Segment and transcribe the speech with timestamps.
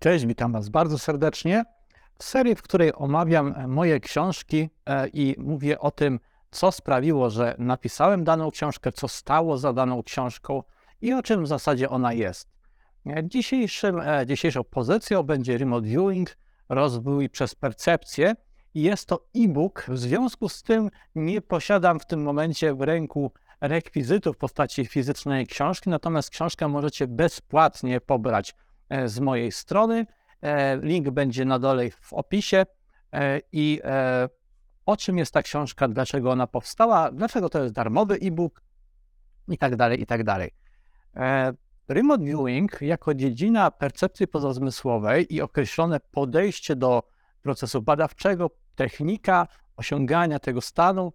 [0.00, 1.64] Cześć, witam Was bardzo serdecznie
[2.18, 7.30] w serii, w której omawiam e, moje książki e, i mówię o tym, co sprawiło,
[7.30, 10.62] że napisałem daną książkę, co stało za daną książką
[11.00, 12.48] i o czym w zasadzie ona jest.
[13.06, 16.36] E, dzisiejszym, dzisiejszą pozycją będzie remote viewing,
[16.68, 18.34] rozwój przez percepcję
[18.74, 19.84] jest to e-book.
[19.88, 25.46] W związku z tym nie posiadam w tym momencie w ręku rekwizytów w postaci fizycznej
[25.46, 28.54] książki, natomiast książkę możecie bezpłatnie pobrać
[29.06, 30.06] z mojej strony.
[30.42, 32.66] E, link będzie na dole w opisie.
[33.12, 33.80] E, I
[34.86, 38.62] o czym jest ta książka, dlaczego ona powstała, dlaczego to jest darmowy e-book
[39.48, 40.50] i tak dalej, i tak dalej.
[41.88, 47.02] Remote viewing jako dziedzina percepcji pozazmysłowej i określone podejście do
[47.42, 49.46] procesu badawczego, technika
[49.76, 51.12] osiągania tego stanu,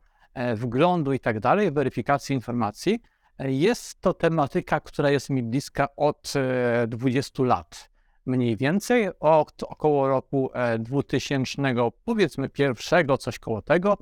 [0.56, 3.02] wglądu i tak dalej, weryfikacji informacji,
[3.52, 6.34] jest to tematyka, która jest mi bliska od
[6.88, 7.90] 20 e, lat
[8.26, 13.98] mniej więcej, od około roku 2000, e, powiedzmy pierwszego, coś koło tego.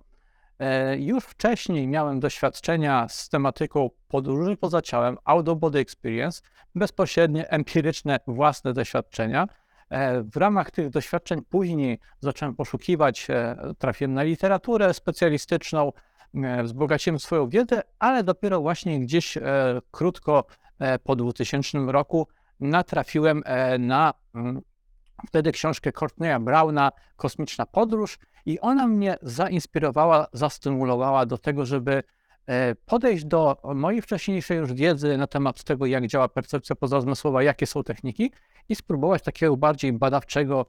[0.60, 6.42] E, już wcześniej miałem doświadczenia z tematyką podróży poza ciałem, auto body experience,
[6.76, 9.48] bezpośrednie, empiryczne, własne doświadczenia.
[10.34, 13.28] W ramach tych doświadczeń później zacząłem poszukiwać,
[13.78, 15.92] trafiłem na literaturę specjalistyczną,
[16.64, 19.42] wzbogaciłem swoją wiedzę, ale dopiero właśnie gdzieś e,
[19.92, 20.46] krótko
[20.80, 22.28] e, po 2000 roku
[22.60, 23.44] natrafiłem
[23.80, 24.62] na mm,
[25.28, 32.04] wtedy książkę Courtneya Browna Kosmiczna Podróż i ona mnie zainspirowała, zastymulowała do tego, żeby
[32.86, 37.84] podejść do mojej wcześniejszej już wiedzy na temat tego, jak działa percepcja pozazmysłowa, jakie są
[37.84, 38.32] techniki
[38.70, 40.66] i spróbować takiego bardziej badawczego,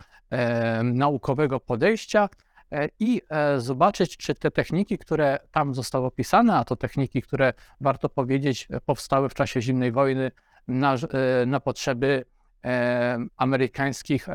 [0.82, 2.51] naukowego podejścia, E,
[3.00, 8.08] i e, zobaczyć, czy te techniki, które tam zostały opisane, a to techniki, które warto
[8.08, 10.30] powiedzieć, e, powstały w czasie zimnej wojny
[10.68, 10.96] na,
[11.46, 12.24] na potrzeby
[13.36, 14.26] amerykańskich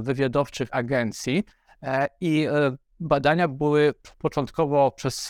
[0.00, 1.44] wywiadowczych agencji.
[2.20, 2.46] I
[3.00, 5.28] badania były początkowo przez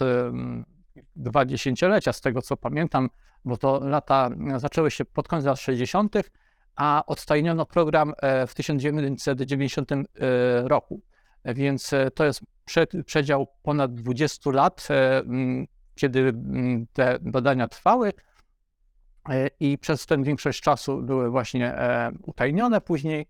[1.16, 3.08] dwa dziesięciolecia, z tego co pamiętam,
[3.44, 6.14] bo to lata zaczęły się pod koniec lat 60.,
[6.76, 8.12] a odtajniono program
[8.46, 9.90] w 1990
[10.64, 11.02] roku
[11.54, 12.40] więc e, to jest
[13.06, 15.22] przedział ponad 20 lat, e,
[15.94, 16.32] kiedy
[16.92, 18.12] te badania trwały
[19.28, 21.74] e, i przez ten większość czasu były właśnie
[22.26, 23.26] utajnione później.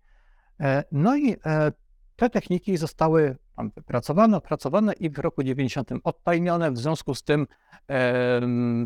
[0.91, 1.35] No i
[2.15, 3.37] te techniki zostały
[3.75, 6.71] wypracowane, opracowane i w roku 90 odtajnione.
[6.71, 7.47] W związku z tym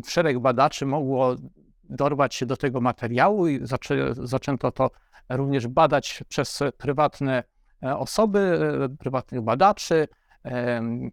[0.06, 1.36] szereg badaczy mogło
[1.84, 4.90] dorwać się do tego materiału i zaczę, zaczęto to
[5.28, 7.44] również badać przez prywatne
[7.84, 8.38] osoby,
[8.84, 10.08] e, prywatnych badaczy,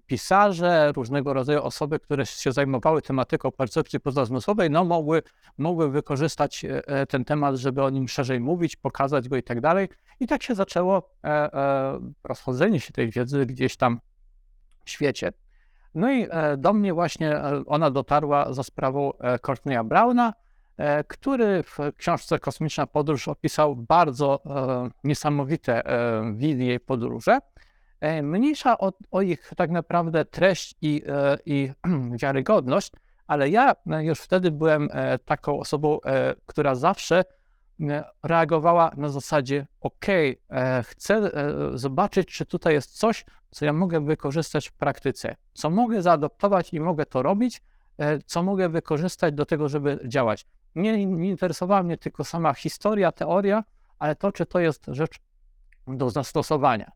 [0.06, 5.22] pisarze, różnego rodzaju osoby, które się zajmowały tematyką percepcji pozazmysłowej, no mogły,
[5.58, 9.90] mogły wykorzystać e, ten temat, żeby o nim szerzej mówić, pokazać go i tak dalej.
[10.20, 11.10] I tak się zaczęło
[12.24, 14.00] rozchodzenie się tej wiedzy gdzieś tam
[14.86, 15.32] w świecie.
[15.96, 16.28] No i
[16.58, 19.12] do mnie właśnie ona dotarła za sprawą
[19.42, 20.51] Courtneya Browna, E,
[21.08, 27.40] który w książce Kosmiczna Podróż opisał bardzo e, niesamowite e, wizje podróże.
[28.24, 31.04] Mniejsza o, o, ich tak naprawdę treść i,
[31.46, 31.72] i
[32.22, 32.92] wiarygodność,
[33.28, 34.90] ale ja już wtedy byłem
[35.26, 36.00] taką osobą,
[36.46, 37.24] która zawsze
[38.24, 40.06] reagowała na zasadzie: OK,
[40.84, 41.32] chcę
[41.74, 46.80] zobaczyć, czy tutaj jest coś, co ja mogę wykorzystać w praktyce, co mogę zaadoptować i
[46.80, 47.62] mogę to robić,
[48.26, 50.46] co mogę wykorzystać do tego, żeby działać
[50.76, 53.64] nie, interesowała mnie tylko sama historia, teoria,
[54.00, 55.20] ale to, czy to jest rzecz
[55.88, 56.92] do zastosowania.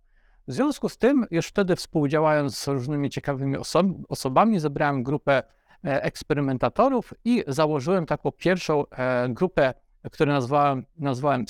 [0.48, 5.44] W związku z tym, już wtedy współdziałając z różnymi ciekawymi oso osobami, zebrałem grupę
[5.86, 9.74] e, eksperymentatorów i założyłem taką pierwszą e, grupę,
[10.12, 11.46] którą nazwałem, nazwałem.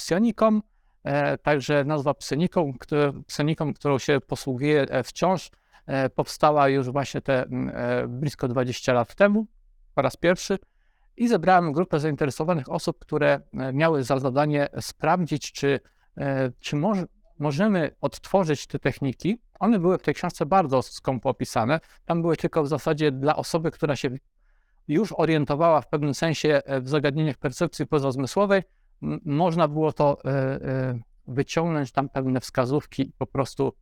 [1.03, 2.73] E, także nazwa psioniką,
[3.27, 5.51] psioniką, którą się posługuje wciąż,
[6.15, 7.45] powstała już właśnie te
[8.07, 9.47] blisko 20 lat temu
[9.95, 10.59] po raz pierwszy
[11.17, 15.79] i zebrałem grupę zainteresowanych osób, które e, miały za zadanie sprawdzić, czy,
[16.17, 16.75] e, czy
[17.39, 19.41] możemy odtworzyć te techniki.
[19.59, 21.79] One były w tej książce bardzo skąpo opisane.
[22.05, 24.09] Tam były tylko w zasadzie dla osoby, która się
[24.87, 28.63] już orientowała w pewnym sensie e, w zagadnieniach percepcji pozazmysłowej.
[29.25, 30.17] Można było to
[31.27, 33.73] wyciągnąć tam pewne wskazówki i po prostu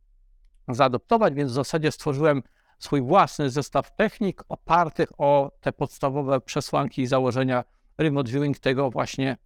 [0.68, 2.42] zaadoptować, więc w zasadzie stworzyłem
[2.84, 7.64] swój własny zestaw technik opartych o te podstawowe przesłanki i założenia
[7.98, 9.36] remote viewing tego właśnie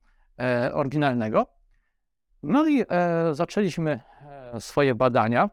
[0.40, 1.46] e, oryginalnego.
[2.42, 2.86] No i e,
[3.34, 4.00] zaczęliśmy
[4.54, 5.50] e, swoje badania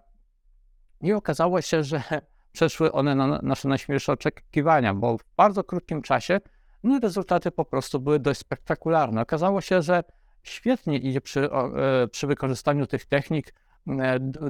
[1.02, 2.04] i okazało się, że
[2.56, 6.42] przeszły one na nasze najśmielsze oczekiwania, bo w bardzo krótkim czasie
[6.84, 9.22] no, rezultaty po prostu były dość spektakularne.
[9.22, 10.04] Okazało się, że
[10.44, 11.50] świetnie idzie przy,
[12.12, 13.54] przy wykorzystaniu tych technik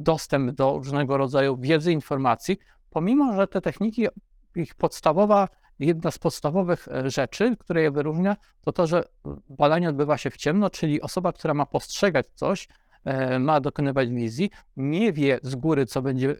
[0.01, 2.57] dostęp do różnego rodzaju wiedzy, informacji,
[2.95, 4.07] pomimo że te techniki,
[4.55, 5.47] ich podstawowa,
[5.79, 9.03] jedna z podstawowych rzeczy, które je wyróżnia, to to, że
[9.49, 12.67] badanie odbywa się w ciemno, czyli osoba, która ma postrzegać coś,
[13.05, 16.35] E, ma dokonywać wizji, nie wie z góry, co będzie e,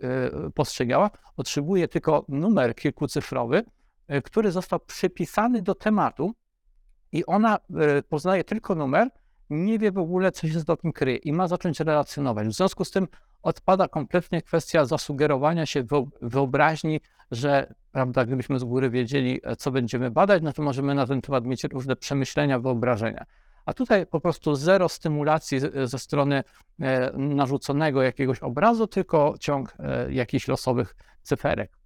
[0.51, 3.63] postrzegała, otrzymuje tylko numer kilkucyfrowy,
[4.07, 6.33] e, który został przypisany do tematu
[7.11, 7.59] i ona
[8.09, 9.09] poznaje tylko numer,
[9.49, 12.47] nie wie w ogóle, co się z tym kryje i ma zacząć relacjonować.
[12.47, 13.07] W związku z tym
[13.45, 15.83] odpada kompletnie kwestia zasugerowania się
[16.21, 17.01] wyobraźni,
[17.31, 21.45] że prawda, gdybyśmy z góry wiedzieli, co będziemy badać, no to możemy na ten temat
[21.45, 23.25] mieć różne przemyślenia, wyobrażenia.
[23.65, 26.43] A tutaj po prostu zero stymulacji ze strony
[26.79, 31.77] e, narzuconego jakiegoś obrazu, tylko ciąg e, jakichś losowych cyferek.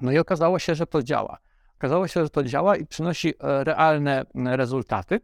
[0.00, 1.38] No i okazało się, że to działa.
[1.78, 5.20] Okazało się, że to działa i przynosi e, realne rezultaty.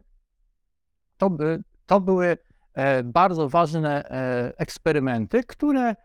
[1.17, 2.37] To, by, to były
[3.03, 4.03] bardzo ważne
[4.57, 5.95] eksperymenty, które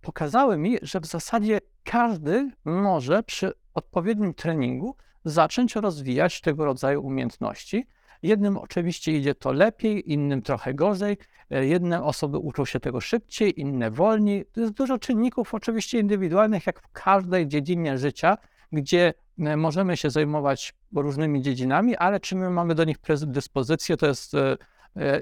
[0.00, 7.86] pokazały mi, że w zasadzie każdy może przy odpowiednim treningu zacząć rozwijać tego rodzaju umiejętności.
[8.22, 11.18] Jednym oczywiście idzie to lepiej, innym trochę gorzej.
[11.50, 14.46] E, jedne osoby uczą się tego szybciej, inne wolniej.
[14.52, 18.38] To jest dużo czynników oczywiście indywidualnych, jak w każdej dziedzinie życia,
[18.72, 24.06] gdzie e, możemy się zajmować różnymi dziedzinami, ale czy my mamy do nich predyspozycję, to
[24.06, 24.56] jest e,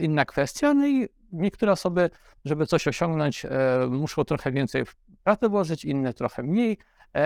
[0.01, 0.75] inna kwestia.
[0.75, 2.11] No i niektóre osoby,
[2.45, 3.47] żeby coś osiągnąć,
[3.89, 6.79] muszą trochę więcej w pracę włożyć, inne trochę mniej,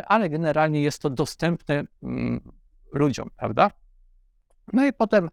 [0.06, 2.40] ale generalnie jest to dostępne mm,
[2.92, 3.70] ludziom, prawda?
[4.72, 5.30] No i potem,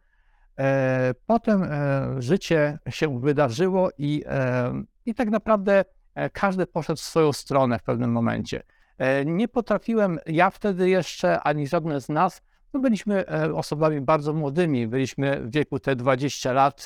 [0.60, 4.74] e, potem e, życie się wydarzyło i, e,
[5.06, 5.86] i tak naprawdę
[6.16, 8.64] e, każdy poszedł w swoją stronę w pewnym momencie.
[8.98, 12.42] E, nie potrafiłem, ja wtedy jeszcze, ani żadne z nas,
[12.74, 16.86] no byliśmy e, osobami bardzo młodymi, byliśmy w wieku te 20 lat,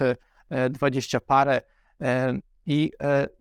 [0.70, 1.62] 20 parę
[2.66, 2.92] i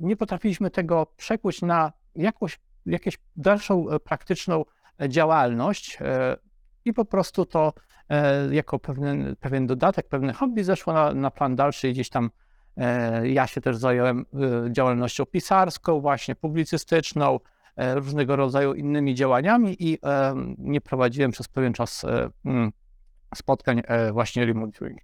[0.01, 4.65] nie potrafiliśmy tego przekuć na jakąś, jakąś dalszą praktyczną
[5.09, 5.99] działalność
[6.87, 7.73] i po prostu to
[8.09, 12.31] e, jako pewien, pewien dodatek, pewne hobby zeszło na, na plan dalszy i gdzieś tam
[12.77, 14.27] e, ja się też zająłem
[14.67, 17.41] e, działalnością pisarską, właśnie publicystyczną,
[17.77, 19.99] różnego rodzaju innymi działaniami i
[20.59, 22.07] nie prowadziłem przez pewien czas
[22.45, 22.73] mm,
[23.35, 23.83] spotkań
[24.13, 25.01] właśnie remote viewing.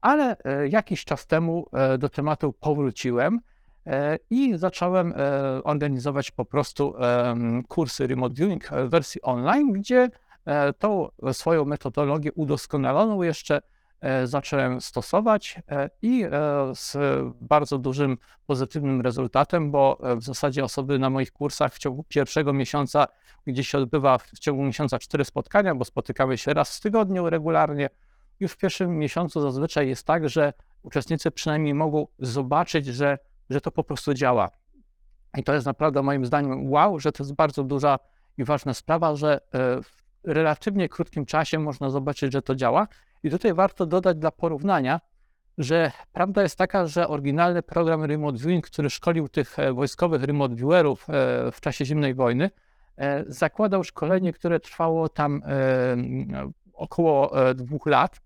[0.00, 0.36] Ale
[0.68, 1.66] jakiś czas temu
[1.98, 3.40] do tematu powróciłem
[4.30, 5.14] i zacząłem
[5.64, 6.94] organizować po prostu
[7.68, 10.08] kursy remote viewing w wersji online, gdzie
[10.44, 13.62] E, tą swoją metodologię udoskonaloną jeszcze e,
[14.24, 16.24] zacząłem stosować e, i
[16.74, 16.96] z
[17.40, 23.06] bardzo dużym pozytywnym rezultatem, bo w zasadzie osoby na moich kursach w ciągu pierwszego miesiąca,
[23.46, 27.90] gdzie się odbywa w ciągu miesiąca cztery spotkania, bo spotykamy się raz w tygodniu regularnie,
[28.40, 30.52] już w pierwszym miesiącu zazwyczaj jest tak, że
[30.82, 33.18] uczestnicy przynajmniej mogą zobaczyć, że,
[33.50, 34.50] że to po prostu działa.
[35.38, 37.98] I to jest naprawdę moim zdaniem wow, że to jest bardzo duża
[38.38, 39.40] i ważna sprawa, że
[39.82, 42.86] w relatywnie krótkim czasie można zobaczyć, że to działa.
[43.22, 45.00] I tutaj warto dodać dla porównania,
[45.58, 50.54] że prawda jest taka, że oryginalny program Remote Viewing, który szkolił tych e, wojskowych remote
[50.54, 51.12] viewerów e,
[51.52, 52.50] w czasie zimnej wojny,
[52.96, 55.42] e, zakładał szkolenie, które trwało tam
[56.72, 58.20] około dwóch lat.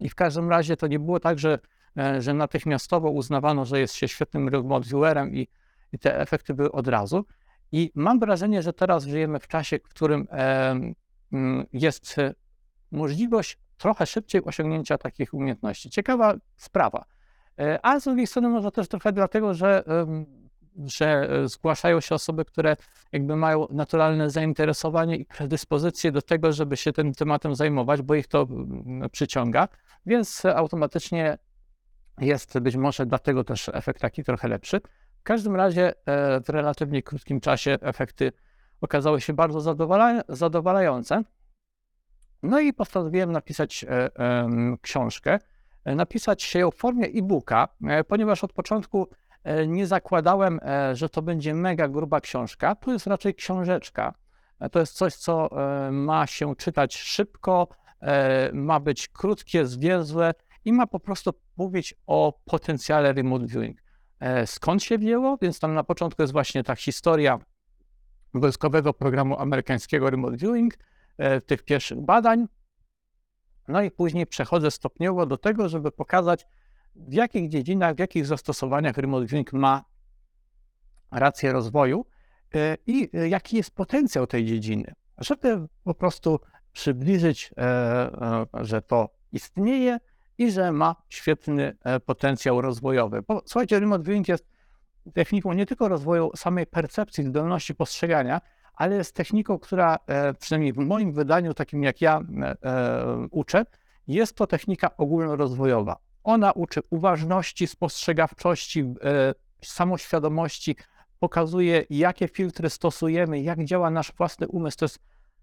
[0.00, 1.58] I w każdym razie to nie było tak, że,
[2.18, 5.48] że natychmiastowo uznawano, że jest się świetnym remote viewerem i,
[5.92, 7.24] i te efekty były od razu.
[7.72, 10.28] I mam wrażenie, że teraz żyjemy w czasie, w którym
[11.72, 12.16] jest
[12.90, 15.90] możliwość trochę szybciej osiągnięcia takich umiejętności.
[15.90, 17.04] Ciekawa sprawa.
[17.58, 19.84] E, a z drugiej strony może też trochę dlatego, że,
[20.86, 22.76] że e, zgłaszają się osoby, które
[23.12, 28.26] jakby mają naturalne zainteresowanie i predyspozycje do tego, żeby się tym tematem zajmować, bo ich
[28.26, 29.68] to mm, przyciąga,
[30.06, 31.38] więc automatycznie
[32.20, 34.80] jest być może dlatego też efekt taki trochę lepszy.
[35.20, 38.32] W każdym razie e, w relatywnie krótkim czasie efekty
[38.80, 39.60] okazały się bardzo
[40.28, 41.22] zadowalające.
[42.42, 44.10] No i postanowiłem napisać e,
[44.82, 45.38] książkę.
[45.84, 47.68] E, napisać ją w formie e-booka,
[48.08, 49.08] ponieważ od początku
[49.66, 50.60] nie zakładałem,
[50.92, 52.74] że to będzie mega gruba książka.
[52.74, 54.14] To jest raczej książeczka.
[54.72, 55.50] To jest coś, co
[55.92, 57.68] ma się czytać szybko,
[58.52, 63.78] ma być krótkie, zwięzłe i ma po prostu mówić o potencjale remote viewing.
[64.20, 67.38] E, skąd się wzięło, więc tam na początku jest właśnie ta historia
[68.34, 70.78] wojskowego programu amerykańskiego Remote Viewing, e,
[71.46, 72.46] tych pierwszych badań.
[73.68, 76.46] No i później przechodzę stopniowo do tego, żeby pokazać,
[76.96, 79.84] w jakich dziedzinach, w jakich zastosowaniach Remote Viewing ma
[81.10, 82.06] rację rozwoju
[82.54, 86.40] e, i jaki jest potencjał tej dziedziny, żeby po prostu
[86.72, 87.50] przybliżyć,
[88.60, 89.98] że to istnieje
[90.38, 93.22] i że ma świetny e, potencjał rozwojowy.
[93.22, 94.46] Bo, słuchajcie, remote viewing jest
[95.14, 98.40] techniką nie tylko rozwoju samej percepcji, zdolności postrzegania,
[98.78, 102.56] ale jest techniką, która e, przynajmniej w moim wydaniu, takim jak ja e,
[103.30, 103.64] uczę,
[104.08, 105.96] jest to technika ogólnorozwojowa.
[106.24, 108.94] Ona uczy uważności, spostrzegawczości,
[109.64, 110.76] samoświadomości,
[111.18, 114.78] pokazuje, jakie filtry stosujemy, jak działa nasz własny umysł.
[114.78, 114.98] To jest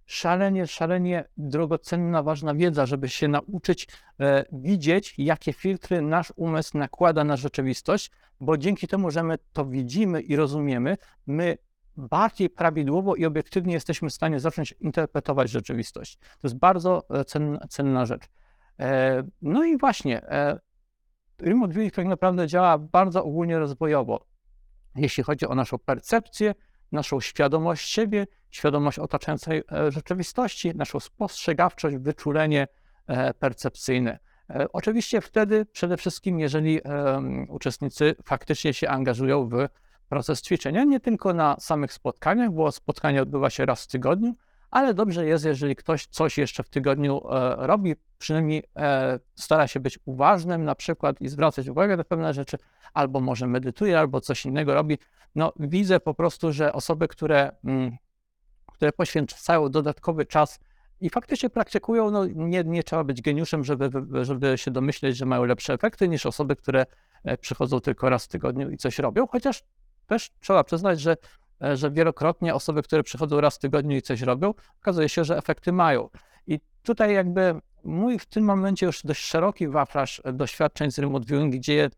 [0.05, 3.87] szalenie, szalenie drogocenna, ważna wiedza, żeby się nauczyć
[4.19, 9.65] e, widzieć, jakie filtry nasz umysł nakłada na rzeczywistość, bo dzięki temu, że my to
[9.65, 11.57] widzimy i rozumiemy, my
[11.97, 16.17] bardziej prawidłowo i obiektywnie jesteśmy w stanie zacząć interpretować rzeczywistość.
[16.17, 18.23] To jest bardzo e, cenna, cenna rzecz.
[18.79, 20.59] E, no i właśnie, e,
[21.39, 24.25] remote viewing tak naprawdę działa bardzo ogólnie rozwojowo,
[24.95, 26.55] jeśli chodzi o naszą percepcję,
[26.91, 32.67] naszą świadomość siebie, świadomość otaczającej rzeczywistości, naszą spostrzegawczość, wyczulenie
[33.39, 34.19] percepcyjne.
[34.73, 36.81] Oczywiście wtedy przede wszystkim, jeżeli
[37.49, 39.67] uczestnicy faktycznie się angażują w
[40.09, 44.35] proces ćwiczenia, nie tylko na samych spotkaniach, bo spotkanie odbywa się raz w tygodniu,
[44.71, 47.21] ale dobrze jest, jeżeli ktoś coś jeszcze w tygodniu
[47.57, 48.63] robi, przynajmniej
[49.35, 52.57] stara się być uważnym na przykład i zwracać uwagę na pewne rzeczy,
[52.93, 54.97] albo może medytuje, albo coś innego robi.
[55.35, 57.97] No, widzę po prostu, że osoby, które mm,
[58.75, 60.59] które poświęcają dodatkowy czas
[61.01, 63.89] i faktycznie praktykują, no nie, nie trzeba być geniuszem, żeby,
[64.21, 66.85] żeby się domyśleć, że mają lepsze efekty niż osoby, które
[67.23, 69.63] e, przychodzą tylko raz w tygodniu i coś robią, chociaż
[70.05, 71.17] też trzeba przyznać, że,
[71.63, 75.37] e, że wielokrotnie osoby, które przychodzą raz w tygodniu i coś robią, okazuje się, że
[75.37, 76.09] efekty mają.
[76.47, 81.53] I tutaj jakby mój w tym momencie już dość szeroki wachlarz doświadczeń z remote viewing,
[81.53, 81.89] gdzie,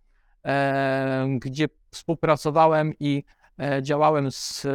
[0.46, 3.24] e, gdzie współpracowałem i
[3.60, 4.68] e, działałem z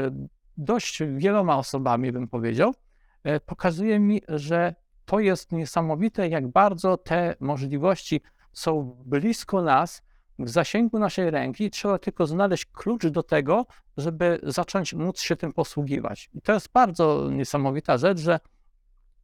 [0.57, 2.75] dość wieloma osobami, bym powiedział,
[3.25, 4.75] e, pokazuje mi, że
[5.05, 8.21] to jest niesamowite, jak bardzo te możliwości
[8.53, 10.03] są blisko nas,
[10.45, 11.71] w zasięgu naszej ręki.
[11.71, 16.31] Trzeba tylko znaleźć klucz do tego, żeby zacząć móc się tym posługiwać.
[16.35, 18.41] I to jest bardzo niesamowita rzecz, że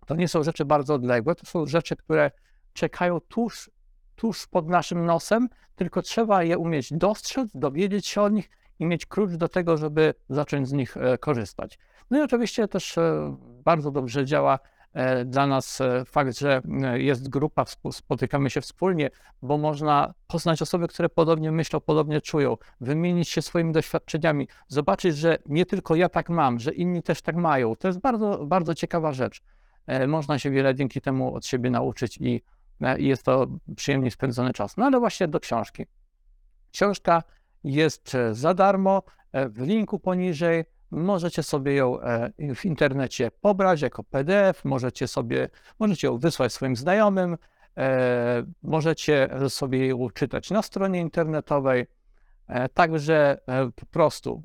[0.07, 2.31] to nie są rzeczy bardzo odległe, to są rzeczy, które
[2.73, 3.71] czekają tuż,
[4.17, 9.07] tuż pod naszym nosem, tylko trzeba je umieć dostrzec, dowiedzieć się o nich i mieć
[9.07, 11.79] klucz do tego, żeby zacząć z nich e, korzystać.
[12.11, 14.59] No i oczywiście też e, bardzo dobrze działa
[15.25, 16.63] dla nas fakt, że
[16.95, 19.11] jest grupa, spotykamy się wspólnie,
[19.43, 25.39] bo można poznać osoby, które podobnie myślą, podobnie czują, wymienić się swoimi doświadczeniami, zobaczyć, że
[25.47, 27.77] nie tylko ja tak mam, że inni też tak mają.
[27.77, 29.43] To jest bardzo, bardzo ciekawa rzecz.
[30.09, 32.43] Można się wiele dzięki temu od siebie nauczyć i,
[32.99, 34.77] i jest to przyjemnie spędzony czas.
[34.77, 35.87] No ale właśnie do książki.
[36.73, 37.23] Książka
[37.65, 39.03] jest e, za darmo.
[39.33, 45.49] E, w linku poniżej możecie sobie ją e, w internecie pobrać jako PDF, możecie sobie,
[45.79, 47.37] możecie ją wysłać swoim znajomym,
[48.63, 51.87] możecie sobie ją czytać na stronie internetowej.
[52.75, 53.39] Także
[53.77, 54.43] po prostu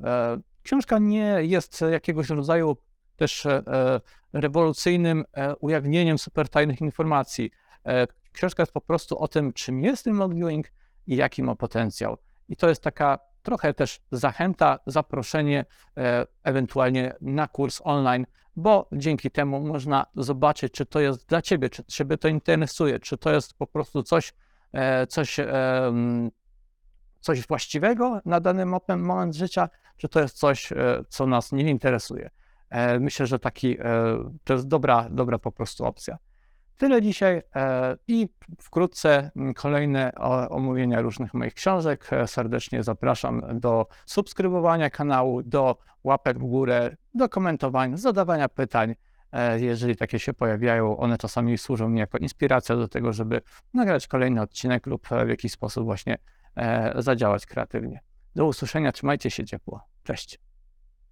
[0.63, 2.77] książka nie jest jakiegoś rodzaju
[3.15, 3.47] też
[4.33, 5.23] rewolucyjnym
[5.59, 7.51] ujawnieniem supertajnych informacji.
[8.31, 10.67] Książka jest po prostu o tym, czym jest remote viewing
[11.07, 12.17] i jaki ma potencjał.
[12.50, 15.65] I to jest taka trochę też zachęta, zaproszenie
[15.97, 21.69] e, ewentualnie na kurs online, bo dzięki temu można zobaczyć, czy to jest dla Ciebie,
[21.69, 24.33] czy Ciebie to interesuje, czy to jest po prostu coś,
[24.73, 25.38] e, coś,
[27.19, 28.65] coś właściwego na dany
[28.97, 30.75] moment życia, czy to jest coś, e,
[31.09, 32.29] co nas nie interesuje.
[33.00, 33.77] Myślę, że taki
[34.43, 36.17] to jest dobra, dobra po prostu opcja.
[36.83, 40.11] Tyle dzisiaj e, i wkrótce kolejne
[40.49, 42.13] omówienia różnych moich książek.
[42.13, 48.95] E, serdecznie zapraszam do subskrybowania kanału, do łapek w górę, do komentowania, zadawania pytań.
[49.31, 53.41] E, jeżeli takie się pojawiają, one czasami służą mi jako inspiracja do tego, żeby
[53.73, 56.17] nagrać kolejny odcinek lub w jakiś sposób właśnie
[56.95, 57.99] zadziałać kreatywnie.
[58.35, 59.81] Do usłyszenia, trzymajcie się ciepło.
[60.03, 60.39] Cześć.